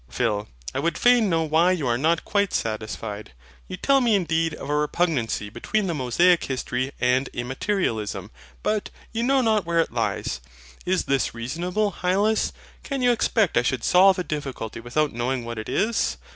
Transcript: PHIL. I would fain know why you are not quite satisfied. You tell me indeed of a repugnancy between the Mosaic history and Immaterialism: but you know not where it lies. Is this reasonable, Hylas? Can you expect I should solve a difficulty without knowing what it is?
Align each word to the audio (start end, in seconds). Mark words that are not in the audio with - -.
PHIL. 0.09 0.47
I 0.73 0.79
would 0.79 0.97
fain 0.97 1.29
know 1.29 1.43
why 1.43 1.73
you 1.73 1.85
are 1.85 1.95
not 1.95 2.25
quite 2.25 2.53
satisfied. 2.55 3.33
You 3.67 3.77
tell 3.77 4.01
me 4.01 4.15
indeed 4.15 4.55
of 4.55 4.67
a 4.67 4.75
repugnancy 4.75 5.47
between 5.51 5.85
the 5.85 5.93
Mosaic 5.93 6.45
history 6.45 6.91
and 6.99 7.29
Immaterialism: 7.35 8.31
but 8.63 8.89
you 9.11 9.21
know 9.21 9.41
not 9.41 9.63
where 9.67 9.77
it 9.77 9.93
lies. 9.93 10.41
Is 10.87 11.03
this 11.03 11.35
reasonable, 11.35 11.97
Hylas? 12.01 12.51
Can 12.81 13.03
you 13.03 13.11
expect 13.11 13.57
I 13.57 13.61
should 13.61 13.83
solve 13.83 14.17
a 14.17 14.23
difficulty 14.23 14.79
without 14.79 15.13
knowing 15.13 15.45
what 15.45 15.59
it 15.59 15.69
is? 15.69 16.17